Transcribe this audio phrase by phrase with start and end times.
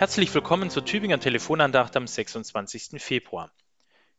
[0.00, 3.02] Herzlich willkommen zur Tübinger Telefonandacht am 26.
[3.02, 3.52] Februar.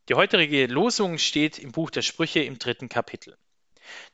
[0.10, 3.36] Die heutige Losung steht im Buch der Sprüche im dritten Kapitel.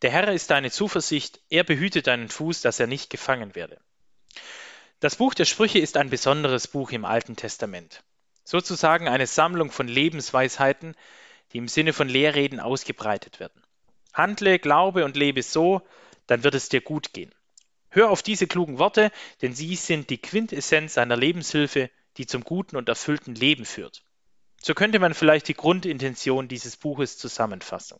[0.01, 3.81] Der Herr ist deine Zuversicht, er behütet deinen Fuß, dass er nicht gefangen werde.
[5.01, 8.01] Das Buch der Sprüche ist ein besonderes Buch im Alten Testament.
[8.45, 10.95] Sozusagen eine Sammlung von Lebensweisheiten,
[11.51, 13.61] die im Sinne von Lehrreden ausgebreitet werden.
[14.13, 15.81] Handle, glaube und lebe so,
[16.27, 17.35] dann wird es dir gut gehen.
[17.89, 22.75] Hör auf diese klugen Worte, denn sie sind die Quintessenz einer Lebenshilfe, die zum guten
[22.75, 24.03] und erfüllten Leben führt.
[24.61, 27.99] So könnte man vielleicht die Grundintention dieses Buches zusammenfassen.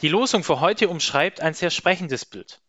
[0.00, 2.60] Die Losung für heute umschreibt ein sehr sprechendes Bild.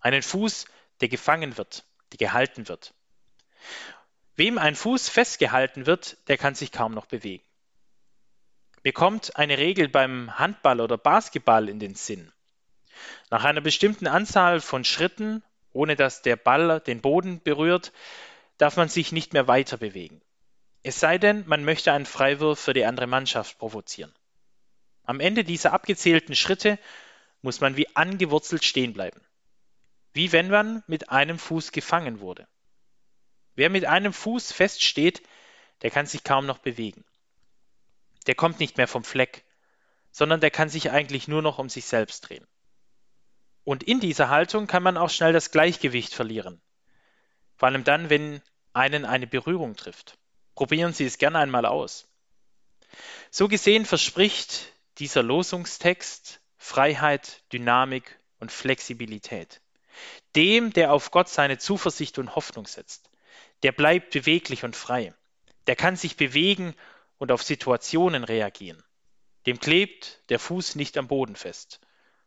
[0.00, 0.66] Einen Fuß,
[1.00, 2.94] der gefangen wird, der gehalten wird.
[4.34, 7.44] Wem ein Fuß festgehalten wird, der kann sich kaum noch bewegen.
[8.82, 12.32] Mir kommt eine Regel beim Handball oder Basketball in den Sinn.
[13.30, 17.92] Nach einer bestimmten Anzahl von Schritten, ohne dass der Ball den Boden berührt,
[18.58, 20.22] darf man sich nicht mehr weiter bewegen.
[20.82, 24.14] Es sei denn, man möchte einen Freiwurf für die andere Mannschaft provozieren.
[25.04, 26.78] Am Ende dieser abgezählten Schritte
[27.42, 29.20] muss man wie angewurzelt stehen bleiben.
[30.12, 32.48] Wie wenn man mit einem Fuß gefangen wurde.
[33.54, 35.22] Wer mit einem Fuß feststeht,
[35.82, 37.04] der kann sich kaum noch bewegen.
[38.26, 39.44] Der kommt nicht mehr vom Fleck,
[40.10, 42.46] sondern der kann sich eigentlich nur noch um sich selbst drehen.
[43.66, 46.60] Und in dieser Haltung kann man auch schnell das Gleichgewicht verlieren.
[47.56, 48.40] Vor allem dann, wenn
[48.72, 50.16] einen eine Berührung trifft.
[50.54, 52.06] Probieren Sie es gerne einmal aus.
[53.32, 59.60] So gesehen verspricht dieser Losungstext Freiheit, Dynamik und Flexibilität.
[60.36, 63.10] Dem, der auf Gott seine Zuversicht und Hoffnung setzt,
[63.64, 65.12] der bleibt beweglich und frei.
[65.66, 66.72] Der kann sich bewegen
[67.18, 68.80] und auf Situationen reagieren.
[69.44, 71.80] Dem klebt der Fuß nicht am Boden fest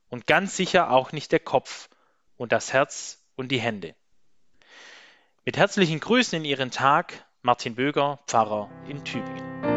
[0.09, 1.89] und ganz sicher auch nicht der Kopf
[2.37, 3.95] und das Herz und die Hände.
[5.45, 9.68] Mit herzlichen Grüßen in Ihren Tag, Martin Böger, Pfarrer in Tübingen.